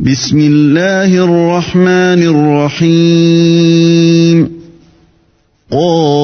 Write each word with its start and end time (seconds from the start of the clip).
بسم 0.00 0.38
الله 0.38 1.24
الرحمن 1.24 2.22
الرحيم 2.88 4.38
قاف 5.70 6.16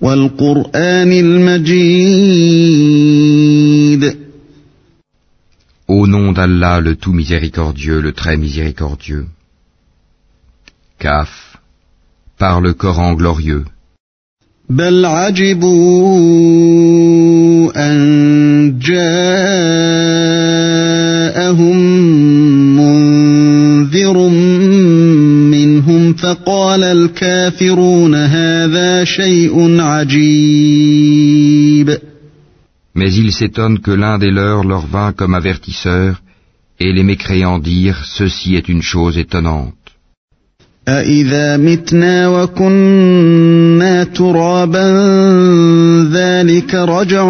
والقرآن 0.00 1.12
المجيد 1.12 1.74
Au 5.88 6.06
nom 6.06 6.30
d'Allah, 6.32 6.80
le 6.80 6.94
tout 6.94 7.12
miséricordieux, 7.12 8.00
le 8.00 8.12
très 8.12 8.36
miséricordieux. 8.36 9.26
Kaf, 11.00 11.58
par 12.38 12.60
le 12.60 12.72
Coran 12.72 13.14
glorieux. 13.14 13.64
بل 14.70 15.04
عجبوا 15.04 15.72
أن 17.76 18.78
جاءهم 18.78 20.16
منذر 22.76 24.28
منهم 25.50 26.14
فقال 26.14 26.84
الكافرون 26.84 28.14
هذا 28.14 29.04
شيء 29.04 29.80
عجيب 29.80 31.34
Mais 32.96 33.12
ils 33.12 33.32
s'étonnent 33.32 33.80
que 33.80 33.90
l'un 33.90 34.18
des 34.18 34.30
leurs 34.30 34.62
leur 34.64 34.86
vint 34.86 35.12
comme 35.12 35.34
avertisseur, 35.34 36.22
et 36.78 36.92
les 36.92 37.02
mécréants 37.02 37.58
dirent 37.58 38.04
Ceci 38.04 38.54
est 38.54 38.68
une 38.68 38.82
chose 38.82 39.18
étonnante. 39.18 39.77
أإذا 40.89 41.57
متنا 41.57 42.27
وكنا 42.27 44.03
ترابا 44.03 44.87
ذلك 46.13 46.75
رجع 46.75 47.25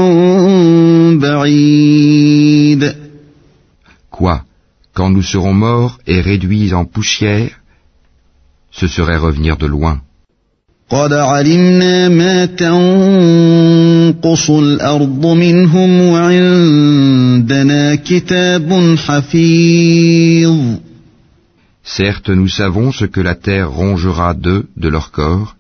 بعيد 1.14 2.94
Quoi 4.12 4.42
Quand 4.94 5.10
nous 5.10 5.24
serons 5.24 5.54
morts 5.54 5.98
et 6.08 6.20
réduits 6.22 6.74
en 6.74 6.86
poussière, 6.86 7.50
ce 8.72 8.88
serait 8.88 9.18
revenir 9.18 9.58
de 9.58 9.66
loin. 9.66 10.02
قد 10.90 11.14
علمنا 11.14 12.10
ما 12.10 12.46
تنقص 12.46 14.50
الأرض 14.50 15.26
منهم 15.26 16.02
وعندنا 16.02 17.96
كتاب 17.96 18.96
حفيظ 18.98 20.56
Certes, 21.98 22.30
nous 22.30 22.48
savons 22.48 22.92
ce 22.92 23.06
que 23.06 23.20
la 23.20 23.34
terre 23.34 23.72
rongera 23.72 24.36
d'eux, 24.36 24.68
de 24.78 24.90
leur 24.90 25.10
corps, 25.12 25.56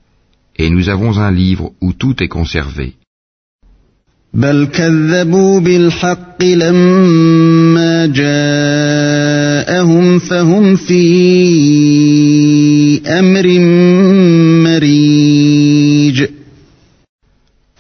et 0.58 0.70
nous 0.70 0.88
avons 0.90 1.18
un 1.18 1.32
livre 1.32 1.72
où 1.82 1.92
tout 1.94 2.22
est 2.24 2.28
conservé. 2.28 2.88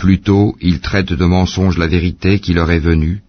Plutôt, 0.03 0.55
ils 0.69 0.79
traitent 0.79 1.13
de 1.13 1.25
mensonge 1.25 1.77
la 1.77 1.87
vérité 1.87 2.39
qui 2.39 2.53
leur 2.53 2.71
est 2.71 2.79
venue, 2.79 3.21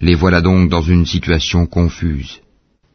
les 0.00 0.14
voilà 0.14 0.40
donc 0.40 0.70
dans 0.70 0.82
une 0.94 1.04
situation 1.04 1.66
confuse. 1.66 2.40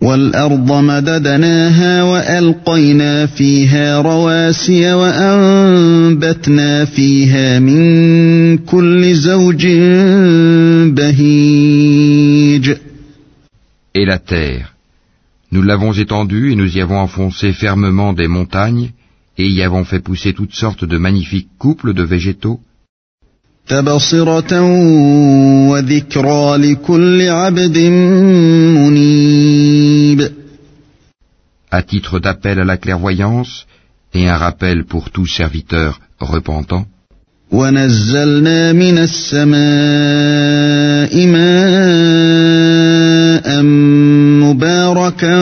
والأرض 0.00 0.72
مددناها 0.72 2.02
وألقينا 2.02 3.26
فيها 3.26 4.00
رواسي 4.00 4.92
وأنبتنا 4.92 6.84
فيها 6.84 7.58
من 7.58 8.58
كل 8.58 9.14
زوج 9.14 9.66
بهيج 10.96 12.76
Et 13.98 14.04
la 14.04 14.18
terre, 14.18 14.74
nous 15.52 15.62
l'avons 15.62 15.92
étendue 15.92 16.52
et 16.52 16.54
nous 16.54 16.76
y 16.76 16.82
avons 16.82 16.98
enfoncé 16.98 17.54
fermement 17.54 18.12
des 18.12 18.28
montagnes, 18.28 18.90
et 19.38 19.46
y 19.48 19.62
avons 19.62 19.84
fait 19.84 20.00
pousser 20.00 20.34
toutes 20.34 20.54
sortes 20.54 20.84
de 20.84 20.98
magnifiques 20.98 21.48
couples 21.58 21.94
de 21.94 22.02
végétaux, 22.02 22.60
تبصرة 23.67 24.61
وذكرى 25.69 26.57
لكل 26.57 27.29
عبد 27.29 27.77
منيب 28.77 30.31
à 31.71 31.81
titre 31.83 32.19
d'appel 32.19 32.59
à 32.59 32.65
la 32.65 32.75
clairvoyance, 32.77 33.65
et 34.13 34.27
un 34.27 34.35
rappel 34.35 34.83
pour 34.83 35.09
tout 35.09 35.25
serviteur 35.25 36.01
repentant. 36.19 36.85
ونزلنا 37.51 38.73
من 38.73 38.97
السماء 38.97 39.51
ماء 41.27 42.41
مباركا 44.43 45.35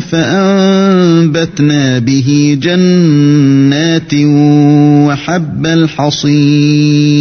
فأنبتنا 0.00 1.98
به 1.98 2.58
جنات 2.62 4.14
وحب 5.06 5.66
الحصيد 5.66 7.17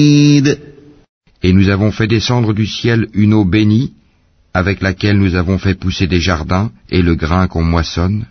Et 1.47 1.53
nous 1.53 1.69
avons 1.71 1.91
fait 1.91 2.07
descendre 2.07 2.53
du 2.55 2.67
ciel 2.67 3.09
une 3.15 3.35
eau 3.35 3.45
bénie, 3.45 3.93
avec 4.55 4.81
laquelle 4.81 5.19
nous 5.19 5.35
avons 5.35 5.59
fait 5.59 5.75
pousser 5.75 6.07
des 6.07 6.21
jardins 6.21 6.71
et 6.89 7.03
le 7.03 7.15
grain 7.17 7.49
qu'on 7.49 7.65
moissonne, 7.65 8.25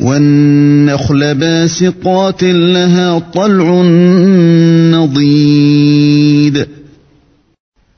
والنخل 0.00 1.34
باسقات 1.34 2.42
لها 2.42 3.18
طلع 3.18 3.82
نضيد 4.92 6.66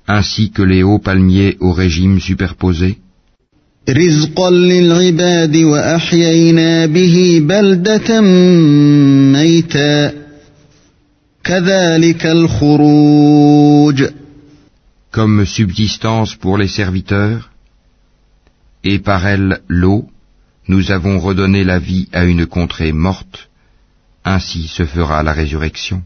ainsi 0.06 0.51
que 0.51 0.62
les 0.62 0.83
hauts 0.83 1.01
palmiers 1.01 1.56
au 1.61 1.73
régime 1.73 2.21
superposé, 2.21 2.99
رزقا 3.89 4.51
للعباد 4.51 5.56
وأحيينا 5.56 6.87
به 6.87 7.43
بلدة 7.43 8.21
ميتا 9.33 10.12
كذلك 11.45 12.27
الخروج 12.27 14.05
comme 15.13 15.46
subsistance 15.46 16.34
pour 16.35 16.57
les 16.57 16.68
serviteurs, 16.68 17.51
et 18.84 18.97
par 19.00 19.25
elle 19.28 19.62
l'eau, 19.68 20.09
nous 20.68 20.91
avons 20.91 21.19
redonné 21.19 21.63
la 21.63 21.78
vie 21.78 22.07
à 22.12 22.25
une 22.25 22.47
contrée 22.47 22.91
morte, 22.91 23.50
ainsi 24.25 24.68
se 24.68 24.85
fera 24.85 25.22
la 25.22 25.34
résurrection. 25.34 26.01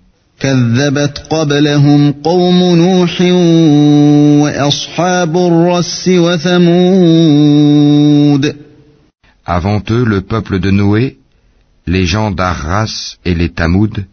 Avant 9.45 9.81
eux, 9.89 10.03
le 10.03 10.22
peuple 10.22 10.59
de 10.59 10.72
Noé, 10.72 11.18
les 11.88 12.06
gens 12.06 12.31
d'Arras 12.31 13.16
et 13.24 13.34
les 13.34 13.50
Tamoud 13.50 14.06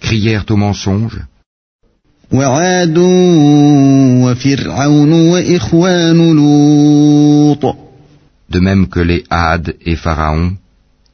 crièrent 0.00 0.46
au 0.48 0.56
mensonge, 0.56 1.20
وعاد 2.33 2.97
وفرعون 4.23 5.11
وإخوان 5.11 6.35
لوط 6.35 7.75
de 8.49 8.59
même 8.59 8.87
que 8.87 8.99
les 8.99 9.23
Had 9.31 9.75
et 9.83 9.95
Pharaon, 9.95 10.53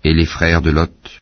et 0.03 0.13
les 0.13 0.25
frères 0.25 0.61
de 0.61 0.71
Lot, 0.71 1.19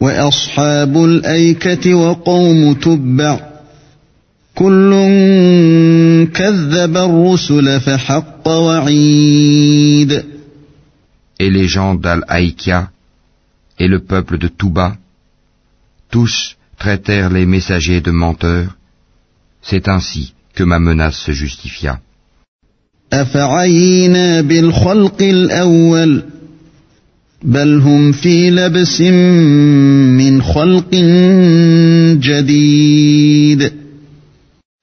وأصحاب 0.00 1.04
الأيكة 1.04 1.94
وقوم 1.94 2.72
تبع 2.72 3.40
كل 4.54 4.90
كذب 6.34 6.96
الرسل 6.96 7.80
فحق 7.80 8.48
وعيد 8.48 10.24
et 11.40 11.50
les 11.50 11.68
gens 11.68 11.94
d'Al-Haïkia, 11.94 12.90
et 13.78 13.88
le 13.88 14.00
peuple 14.00 14.38
de 14.38 14.48
Touba, 14.48 14.96
tous 16.10 16.56
traitèrent 16.78 17.30
les 17.30 17.46
messagers 17.46 18.00
de 18.00 18.10
menteurs. 18.10 18.76
c'est 19.67 19.87
ainsi 19.87 20.33
que 20.53 20.63
ma 20.63 20.79
menace 20.79 21.17
se 21.17 21.31
justifia. 21.31 21.99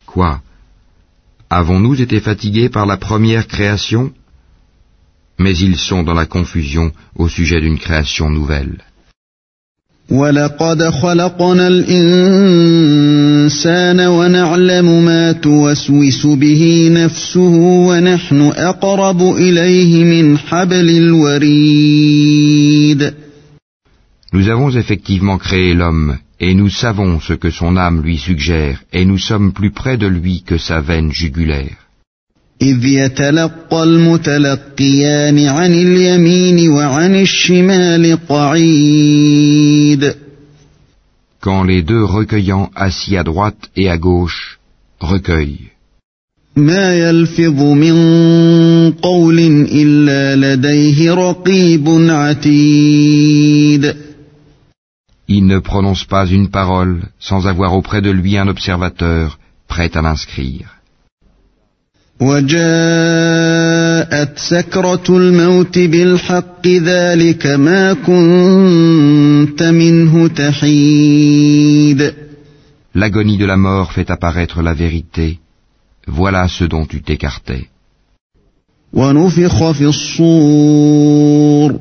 Quoi? 0.06 0.40
Avons-nous 1.50 2.00
été 2.00 2.20
fatigués 2.20 2.68
par 2.68 2.86
la 2.86 2.96
première 2.96 3.46
création? 3.46 4.12
Mais 5.38 5.56
ils 5.56 5.76
sont 5.76 6.02
dans 6.02 6.14
la 6.14 6.26
confusion 6.26 6.92
au 7.16 7.28
sujet 7.28 7.60
d'une 7.60 7.78
création 7.78 8.30
nouvelle. 8.30 8.78
ولقد 10.11 10.89
خلقنا 10.89 11.67
الإنسان 11.67 12.07
ونعلم 14.07 15.05
ما 15.05 15.31
توسوس 15.31 16.25
به 16.25 16.89
نفسه 16.91 17.55
ونحن 17.87 18.41
أقرب 18.41 19.21
إليه 19.21 20.03
من 20.03 20.37
حبل 20.37 20.89
الوريد 20.89 22.37
Nous 24.33 24.49
avons 24.49 24.69
effectivement 24.69 25.37
créé 25.37 25.73
l'homme, 25.73 26.17
et 26.39 26.53
nous 26.53 26.69
savons 26.69 27.19
ce 27.21 27.33
que 27.33 27.49
son 27.49 27.77
âme 27.77 28.01
lui 28.01 28.17
suggère, 28.17 28.83
et 28.93 29.05
nous 29.05 29.17
sommes 29.17 29.53
plus 29.53 29.71
près 29.71 29.97
de 29.97 30.07
lui 30.07 30.43
que 30.45 30.57
sa 30.57 30.81
veine 30.81 31.11
jugulaire. 31.13 31.80
إذ 32.61 32.85
يتلقى 32.85 33.83
المتلقيان 33.83 35.47
عن 35.47 35.73
اليمين 35.73 36.69
وعن 36.69 37.15
الشمال 37.15 38.17
قعيد 38.29 40.15
Quand 41.39 41.63
les 41.63 41.81
deux 41.83 42.03
recueillants 42.03 42.71
assis 42.75 43.15
à 43.15 43.23
droite 43.23 43.69
et 43.75 43.89
à 43.89 43.97
gauche 43.97 44.59
recueillent. 44.99 45.69
ما 46.55 46.95
يلفظ 46.95 47.61
من 47.61 47.95
قول 48.91 49.39
إلا 49.71 50.35
لديه 50.35 51.13
رقيب 51.13 51.89
عتيد 52.09 53.95
Il 55.29 55.45
ne 55.45 55.59
prononce 55.59 56.05
pas 56.05 56.25
une 56.25 56.49
parole 56.49 57.03
sans 57.19 57.47
avoir 57.47 57.75
auprès 57.75 58.01
de 58.01 58.09
lui 58.09 58.37
un 58.37 58.47
observateur 58.47 59.37
prêt 59.67 59.91
à 59.97 60.01
l'inscrire. 60.01 60.77
وجاءت 62.21 63.77
سكرة 64.39 65.03
الموت 65.09 65.79
بالحق 65.79 66.67
ذلك 66.67 67.45
ما 67.47 67.93
كنت 67.93 69.63
منه 69.63 70.27
تحيد 70.27 72.13
L'agonie 72.95 73.37
de 73.37 73.45
la 73.45 73.57
mort 73.57 73.91
fait 73.91 74.09
apparaître 74.09 74.63
la 74.63 74.73
vérité. 74.73 75.37
Voilà 76.07 76.47
ce 76.47 76.63
dont 76.63 76.85
tu 76.85 77.01
t'écartais. 77.03 77.67
ونفخ 78.93 79.71
في 79.71 79.85
الصور 79.85 81.79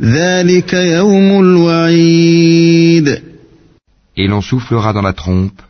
ذلك 0.00 0.74
يوم 0.74 1.40
الوعيد 1.40 3.22
Et 4.16 4.26
l'on 4.26 4.40
soufflera 4.40 4.92
dans 4.92 5.02
la 5.02 5.12
trompe. 5.12 5.60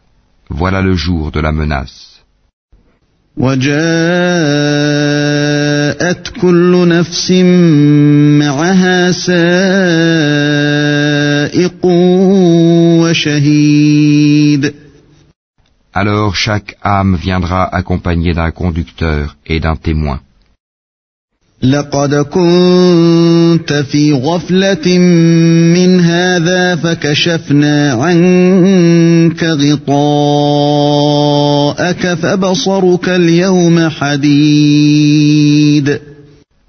Voilà 0.50 0.82
le 0.82 0.94
jour 0.94 1.31
de 1.32 1.41
la 1.41 1.53
menace. 1.53 2.13
وجاءت 3.38 3.76
كل 6.42 6.88
نفس 6.88 7.32
معها 7.32 9.12
سائق 9.12 9.46
وشهيد 13.02 14.74
Alors 15.94 16.36
chaque 16.36 16.76
âme 16.84 17.16
viendra 17.16 17.64
accompagnée 17.64 18.34
d'un 18.34 18.52
conducteur 18.52 19.38
et 19.46 19.60
d'un 19.62 19.78
témoin. 19.78 20.20
لقد 21.64 22.16
كنت 22.16 23.74
في 23.74 24.14
غفلة 24.14 24.98
من 25.78 26.00
هذا 26.00 26.76
فكشفنا 26.76 27.94
عنك 27.94 29.46
حديد 29.46 29.80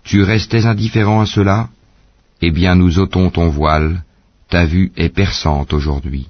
Tu 0.05 0.23
restais 0.23 0.65
indifférent 0.67 1.21
à 1.21 1.27
cela? 1.27 1.69
Eh 2.43 2.51
bien 2.51 2.75
nous 2.75 2.99
ôtons 2.99 3.31
ton 3.31 3.49
voile, 3.49 4.03
ta 4.51 4.65
vue 4.67 4.93
est 4.97 5.09
perçante 5.09 5.73
aujourd'hui. 5.73 6.27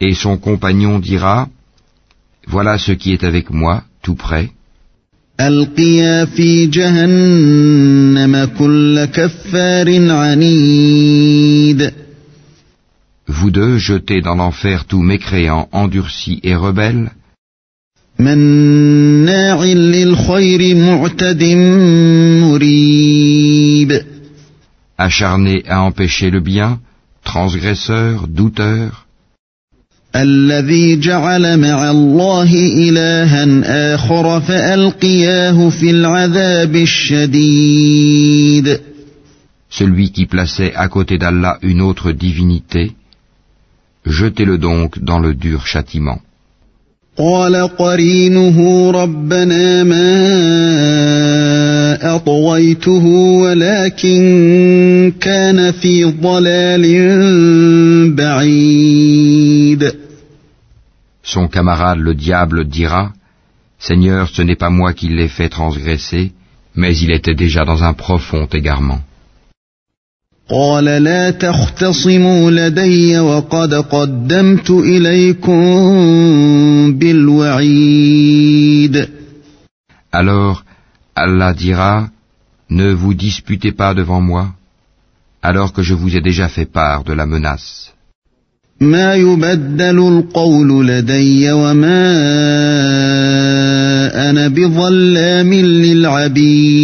Et 0.00 0.14
son 0.14 0.36
compagnon 0.38 0.98
dira, 0.98 1.48
Voilà 2.48 2.78
ce 2.78 2.92
qui 2.92 3.12
est 3.12 3.24
avec 3.24 3.50
moi, 3.50 3.82
tout 4.02 4.14
près. 4.14 4.50
ألقيا 5.47 6.25
في 6.25 6.65
جهنم 6.65 8.49
كل 8.59 9.05
كفار 9.05 10.11
عنيد 10.11 11.91
Vous 13.27 13.49
deux 13.49 13.77
jetez 13.77 14.21
dans 14.21 14.35
l'enfer 14.35 14.85
tout 14.85 15.01
mécréant, 15.01 15.67
endurci 15.71 16.39
et 16.43 16.55
rebelle, 16.55 17.09
مناع 18.19 19.63
للخير 19.63 20.75
معتد 20.75 21.43
مريب 22.41 24.01
acharné 24.99 25.63
à 25.67 25.81
empêcher 25.81 26.29
le 26.29 26.39
bien, 26.39 26.79
transgresseur, 27.23 28.27
douteur, 28.27 29.04
الذي 30.16 30.96
جعل 31.00 31.60
مع 31.60 31.90
الله 31.90 32.50
إلها 32.54 33.44
آخر 33.94 34.40
فألقياه 34.40 35.68
في 35.68 35.90
العذاب 35.90 36.76
الشديد 36.76 38.16
celui 39.68 40.10
qui 40.10 40.26
plaçait 40.26 40.74
à 40.74 40.88
côté 40.88 41.18
d'Allah 41.18 41.58
une 41.62 41.82
autre 41.82 42.12
divinité, 42.12 42.92
jetez-le 44.06 44.56
donc 44.58 44.98
dans 45.00 45.18
le 45.18 45.34
dur 45.34 45.66
châtiment. 45.66 46.20
قال 47.18 47.56
قرينه 47.56 48.90
ربنا 48.90 49.84
ما 49.84 50.06
أطويته 52.16 53.04
ولكن 53.42 55.12
كان 55.20 55.72
في 55.72 56.04
ضلال 56.04 56.84
Son 61.25 61.47
camarade 61.47 61.99
le 61.99 62.13
diable 62.15 62.65
dira, 62.65 63.13
Seigneur, 63.79 64.29
ce 64.29 64.41
n'est 64.41 64.55
pas 64.55 64.69
moi 64.69 64.93
qui 64.93 65.07
l'ai 65.09 65.27
fait 65.27 65.49
transgresser, 65.49 66.33
mais 66.75 66.95
il 66.97 67.11
était 67.11 67.35
déjà 67.35 67.65
dans 67.65 67.83
un 67.83 67.93
profond 67.93 68.47
égarement. 68.53 69.01
قال 70.49 70.85
لا 70.85 71.29
تختصموا 71.31 72.51
لدي 72.51 73.19
وقد 73.19 73.73
قدمت 73.73 74.69
إليكم 74.71 75.61
بالوعيد 76.99 78.41
Alors 80.13 80.63
Allah 81.15 81.53
dira, 81.53 82.09
Ne 82.69 82.93
vous 82.93 83.13
disputez 83.13 83.71
pas 83.73 83.93
devant 83.93 84.21
moi, 84.21 84.53
alors 85.41 85.73
que 85.73 85.81
je 85.81 85.93
vous 85.93 86.15
ai 86.15 86.21
déjà 86.21 86.47
fait 86.47 86.65
part 86.65 87.03
de 87.03 87.13
la 87.13 87.25
menace. 87.25 87.93
ما 88.81 89.13
يبدل 89.15 89.99
القول 90.07 90.87
لدي 90.87 91.51
وما 91.51 92.11
أنا 94.29 94.47
بظلام 94.47 95.53
للعبيد 95.53 96.81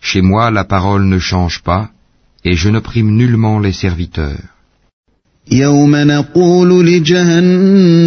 Chez 0.00 0.22
moi 0.22 0.50
la 0.52 0.62
parole 0.64 1.04
ne 1.06 1.18
change 1.18 1.62
pas, 1.64 1.90
et 2.44 2.54
je 2.54 2.68
ne 2.68 2.78
prime 2.78 3.10
nullement 3.16 3.58
les 3.58 3.72
serviteurs. 3.72 4.38
يوم 5.52 5.96
نقول 5.96 6.86
لجهنم 6.86 8.06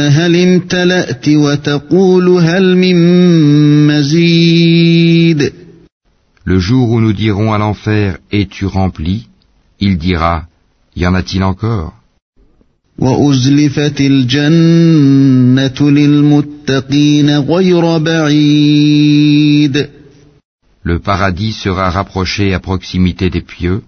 هل 0.00 0.36
امتلأت 0.36 1.28
وتقول 1.28 2.28
هل 2.28 2.76
من 2.76 2.96
مزيد 3.86 5.52
Le 6.44 6.58
jour 6.58 6.90
où 6.90 7.00
nous 7.00 7.12
dirons 7.12 7.52
à 7.52 7.58
l'enfer 7.58 8.18
Es-tu 8.32 8.66
rempli 8.66 9.26
Il 9.80 9.98
dira 9.98 10.44
y 10.95 11.05
en 11.05 11.13
a-t-il 11.13 11.43
encore? 11.43 11.93
Le 20.83 20.99
paradis 20.99 21.53
sera 21.53 21.89
rapproché 21.89 22.53
à 22.53 22.59
proximité 22.59 23.29
des 23.29 23.41
pieux. 23.41 23.81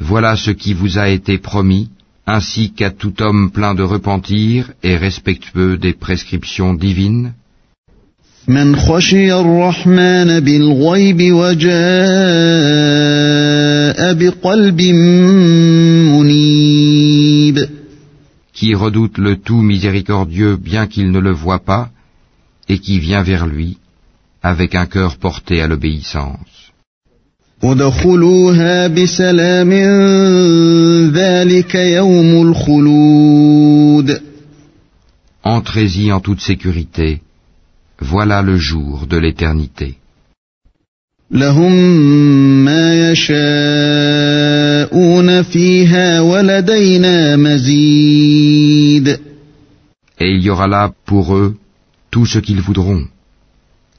Voilà 0.00 0.36
ce 0.36 0.50
qui 0.50 0.72
vous 0.74 0.98
a 0.98 1.08
été 1.08 1.38
promis, 1.38 1.90
ainsi 2.26 2.72
qu'à 2.72 2.90
tout 2.90 3.20
homme 3.22 3.50
plein 3.50 3.74
de 3.74 3.82
repentir 3.82 4.72
et 4.82 4.96
respectueux 4.96 5.76
des 5.76 5.92
prescriptions 5.92 6.72
divines 6.74 7.34
من 8.47 8.75
خشي 8.75 9.33
الرحمن 9.33 10.39
بالغيب 10.39 11.33
وجاء 11.33 11.73
بقلب 14.13 14.81
منيب 16.11 17.69
qui 18.53 18.75
redoute 18.75 19.17
le 19.17 19.35
tout 19.35 19.61
miséricordieux 19.61 20.55
bien 20.55 20.87
qu'il 20.87 21.11
ne 21.11 21.19
le 21.19 21.31
voie 21.31 21.59
pas, 21.59 21.89
et 22.69 22.79
qui 22.79 22.99
vient 22.99 23.23
vers 23.23 23.45
lui, 23.45 23.77
avec 24.41 24.75
un 24.75 24.85
cœur 24.85 25.17
porté 25.17 25.61
à 25.61 25.67
l'obéissance. 25.67 26.71
ادخلوها 27.63 28.87
بسلام 28.87 29.71
ذلك 31.13 31.75
يوم 31.75 32.49
الخلود 32.49 34.21
Entrez-y 35.45 36.11
en 36.11 36.19
toute 36.21 36.41
sécurité. 36.41 37.21
Voilà 37.99 38.41
le 38.41 38.57
jour 38.57 39.07
de 39.07 39.17
l'éternité. 39.17 39.97
لهم 41.31 41.73
ما 42.65 43.11
يشاءون 43.11 43.41
فيها 45.43 46.21
ولدينا 46.21 47.35
مزيد 47.35 49.19
Et 50.19 50.29
il 50.31 50.41
y 50.43 50.49
aura 50.49 50.67
là 50.67 50.91
pour 51.05 51.35
eux 51.35 51.57
tout 52.11 52.25
ce 52.25 52.39
qu'ils 52.39 52.61
voudront. 52.61 53.03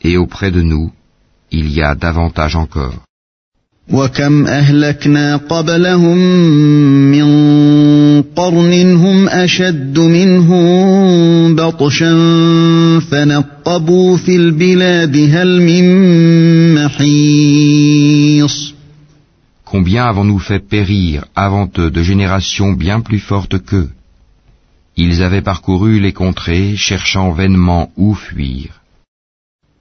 Et 0.00 0.16
auprès 0.16 0.50
de 0.52 0.62
nous, 0.62 0.92
il 1.50 1.72
y 1.72 1.82
a 1.82 1.94
davantage 1.94 2.56
encore. 2.56 2.94
وكم 3.92 4.46
أهلكنا 4.46 5.36
قبلهم 5.36 6.18
من 7.10 7.24
قرن 8.22 8.96
هم 8.96 9.28
أشد 9.28 9.98
منهم 9.98 11.54
بطشا 11.54 12.12
فنقبوا 13.00 14.16
في 14.16 14.36
البلاد 14.36 15.16
هل 15.16 15.62
من 15.62 15.84
محيص 16.74 18.74
Combien 19.66 20.06
avons-nous 20.06 20.38
fait 20.38 20.60
périr 20.60 21.24
avant 21.34 21.68
eux 21.78 21.90
de 21.90 22.02
générations 22.02 22.72
bien 22.72 23.00
plus 23.00 23.18
fortes 23.18 23.58
qu'eux 23.68 23.90
Ils 24.96 25.22
avaient 25.22 25.42
parcouru 25.42 25.98
les 25.98 26.12
contrées 26.12 26.76
cherchant 26.76 27.32
vainement 27.32 27.90
où 27.96 28.14
fuir. 28.14 28.68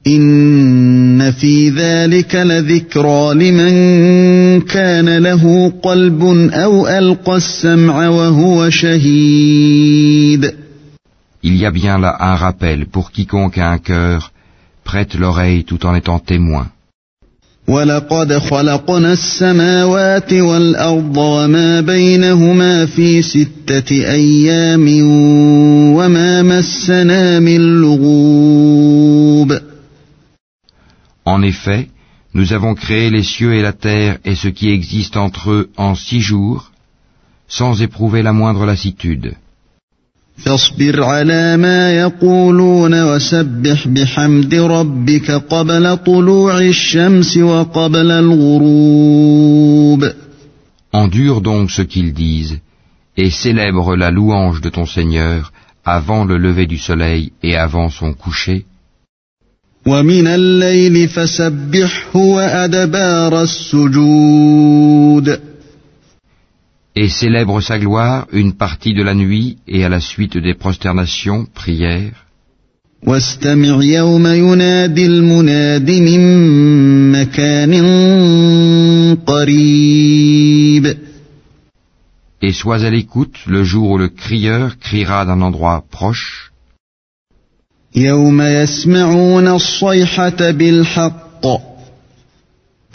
إن 0.09 1.31
في 1.31 1.71
ذلك 1.71 2.35
لذكرى 2.35 3.35
لمن 3.35 4.61
كان 4.61 5.19
له 5.19 5.73
قلب 5.83 6.23
أو 6.53 6.89
ألقى 6.89 7.37
السمع 7.37 8.09
وهو 8.09 8.71
شهيد 8.71 10.55
Il 11.43 11.57
y 11.57 11.65
a 11.65 11.71
bien 11.71 11.99
là 11.99 12.17
un 12.21 12.35
rappel 12.35 12.87
pour 12.87 13.13
quiconque 13.13 13.59
a 13.59 13.71
un 13.71 13.79
cœur, 13.79 14.33
prête 14.85 15.15
l'oreille 15.15 15.65
tout 15.65 15.87
en 15.87 15.95
étant 15.95 16.19
témoin. 16.19 16.67
ولقد 17.69 18.39
خلقنا 18.39 19.13
السماوات 19.13 20.33
والأرض 20.33 21.17
وما 21.17 21.81
بينهما 21.81 22.87
في 22.87 23.23
ستة 23.23 23.91
أيام 23.91 24.89
وما 25.97 26.43
مسنا 26.43 27.41
من 27.41 27.81
لغوب 27.81 29.59
En 31.28 31.42
effet, 31.42 31.90
nous 32.34 32.54
avons 32.54 32.74
créé 32.76 33.10
les 33.10 33.24
cieux 33.24 33.54
et 33.54 33.62
la 33.62 33.74
terre 33.74 34.18
et 34.26 34.36
ce 34.36 34.48
qui 34.48 34.70
existe 34.70 35.18
entre 35.18 35.52
eux 35.52 35.70
en 35.78 35.96
six 35.96 36.22
jours, 36.22 36.72
sans 37.48 37.82
éprouver 37.82 38.22
la 38.24 38.34
moindre 38.34 38.66
lassitude. 38.66 39.36
فاصبر 40.38 41.04
على 41.04 41.58
ما 41.58 41.92
يقولون 41.92 43.04
وسبح 43.04 43.88
بحمد 43.88 44.56
ربك 44.56 45.32
قبل 45.32 45.98
طلوع 45.98 46.60
الشمس 46.60 47.38
وقبل 47.38 48.12
الغروب 48.12 49.34
Endure 50.96 51.42
donc 51.42 51.72
ce 51.72 51.82
qu'ils 51.82 52.14
disent, 52.14 52.60
et 53.18 53.32
célèbre 53.32 53.96
la 53.96 54.12
louange 54.12 54.62
de 54.62 54.70
ton 54.70 54.86
Seigneur 54.86 55.52
avant 55.86 56.24
le 56.24 56.38
lever 56.38 56.68
du 56.68 56.78
soleil 56.78 57.32
et 57.42 57.56
avant 57.58 57.90
son 57.90 58.14
coucher, 58.14 58.66
ومن 59.88 60.28
الليل 60.28 61.08
فسبحه 61.08 62.16
وأدبار 62.16 63.42
السجود 63.42 65.40
et 66.96 67.10
célèbre 67.10 67.60
sa 67.60 67.80
gloire 67.80 68.28
une 68.32 68.54
partie 68.54 68.94
de 68.94 69.02
la 69.04 69.16
nuit 69.16 69.58
et 69.68 69.84
à 69.84 69.90
la 69.90 70.00
suite 70.00 70.38
des 70.38 70.54
prosternations, 70.54 71.48
prières, 71.54 72.14
واستمع 73.08 73.84
يوم 73.84 74.28
ينادي 74.28 75.06
المناد 75.06 75.92
من 75.92 76.22
مكان 77.12 77.74
قريب 79.28 80.98
et 82.42 82.52
sois 82.52 82.84
à 82.86 82.90
l'écoute 82.90 83.38
le 83.48 83.64
jour 83.64 83.92
où 83.92 83.98
le 83.98 84.08
crieur 84.08 84.78
criera 84.80 85.26
d'un 85.26 85.42
endroit 85.42 85.84
proche, 85.92 86.52
يوم 87.98 88.42
يسمعون 88.42 89.48
الصيحة 89.48 90.52
بالحق 90.52 91.46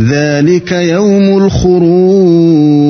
ذلك 0.01 0.73
يوم 0.73 1.39
الخروج 1.45 2.89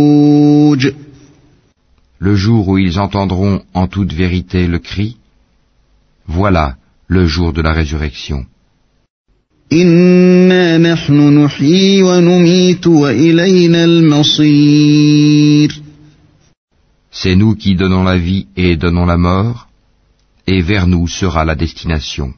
le 2.20 2.34
jour 2.34 2.68
où 2.68 2.78
ils 2.78 2.98
entendront 2.98 3.62
en 3.74 3.86
toute 3.86 4.12
vérité 4.12 4.66
le 4.66 4.80
cri, 4.80 5.16
voilà 6.26 6.76
le 7.06 7.26
jour 7.26 7.52
de 7.52 7.62
la 7.62 7.72
résurrection. 7.72 8.46
إنا 9.72 10.78
نحن 10.78 11.44
نحيي 11.44 12.02
ونميت 12.02 12.86
وإلينا 12.86 13.84
المصير 13.84 15.82
C'est 17.10 17.34
nous 17.34 17.54
qui 17.54 17.74
donnons 17.74 18.04
la 18.04 18.16
vie 18.16 18.46
et 18.56 18.76
donnons 18.76 19.06
la 19.06 19.16
mort, 19.16 19.68
et 20.46 20.60
vers 20.62 20.86
nous 20.86 21.06
sera 21.06 21.44
la 21.44 21.54
destination. 21.54 22.34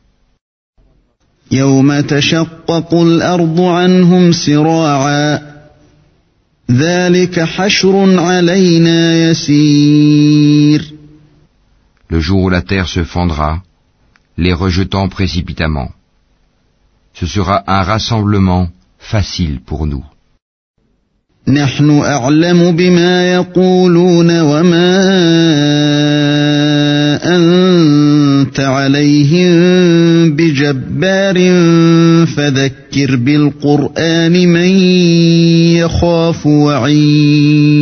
يوم 1.52 2.00
تشقق 2.00 2.94
الأرض 2.94 3.60
عنهم 3.60 4.32
سراعا 4.32 5.40
ذلك 6.70 7.40
حشر 7.40 8.20
علينا 8.20 9.30
يسير 9.30 10.94
Le 12.10 12.20
jour 12.20 12.42
où 12.42 12.50
la 12.50 12.62
terre 12.62 12.88
se 12.88 13.04
fendra, 13.04 13.62
les 14.37 14.52
rejetant 14.52 15.08
précipitamment. 15.08 15.90
Ce 17.14 17.26
sera 17.26 17.62
un 17.68 17.82
rassemblement 17.82 18.68
facile 18.99 19.60
pour 19.60 19.87
nous. 19.87 20.04
نحن 21.49 21.90
أعلم 21.90 22.76
بما 22.76 23.32
يقولون 23.32 24.40
وما 24.40 24.96
بجبار 31.34 32.26
فذكر 32.26 33.16
بالقرآن 33.16 34.49
من 34.49 34.68
يخاف 35.76 36.46
وعيد 36.46 37.80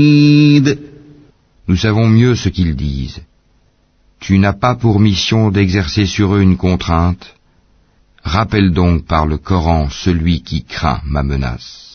Nous 1.69 1.77
savons 1.77 2.09
mieux 2.09 2.35
ce 2.35 2.49
qu'ils 2.49 2.75
disent. 2.77 3.21
Tu 4.21 4.39
n'as 4.39 4.55
pas 4.55 4.75
pour 4.75 5.01
mission 5.01 5.51
d'exercer 5.51 6.07
sur 6.07 6.35
eux 6.35 6.41
une 6.41 6.57
contrainte. 6.57 7.35
Rappelle 8.25 8.73
donc 8.73 9.05
par 9.05 9.27
le 9.27 9.37
Coran 9.37 9.89
celui 9.91 10.41
qui 10.43 10.65
craint 10.65 11.03
ma 11.05 11.23
menace. 11.23 11.92